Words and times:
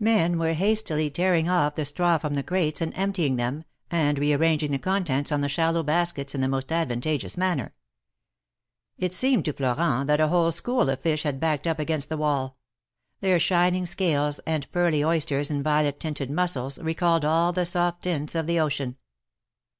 Men 0.00 0.40
were 0.40 0.54
hastily 0.54 1.08
tearing 1.08 1.48
off 1.48 1.76
the 1.76 1.84
straw 1.84 2.18
from 2.18 2.34
the 2.34 2.42
crates, 2.42 2.80
and 2.80 2.92
emptying 2.96 3.36
them, 3.36 3.62
and 3.92 4.18
rearranging 4.18 4.72
the 4.72 4.78
contents 4.80 5.30
on 5.30 5.40
the 5.40 5.48
shallow 5.48 5.84
baskets 5.84 6.34
in 6.34 6.40
the 6.40 6.48
most 6.48 6.72
advantageous 6.72 7.36
manner. 7.36 7.72
It 8.98 9.12
seemed 9.12 9.44
to 9.44 9.52
Florent 9.52 10.08
that 10.08 10.18
a 10.18 10.26
whole 10.26 10.50
school 10.50 10.90
of 10.90 10.98
fish 10.98 11.22
had 11.22 11.38
backed 11.38 11.68
up 11.68 11.78
against 11.78 12.08
the 12.08 12.16
wall; 12.16 12.56
their 13.20 13.38
shining 13.38 13.86
scales, 13.86 14.40
and 14.44 14.68
pearly 14.72 15.04
oysters 15.04 15.48
and 15.48 15.62
violet 15.62 16.00
tinted 16.00 16.28
mussels 16.28 16.80
recalled 16.80 17.24
all 17.24 17.52
the 17.52 17.64
soft 17.64 18.02
tints 18.02 18.34
of 18.34 18.48
the 18.48 18.58
ocean. 18.58 18.96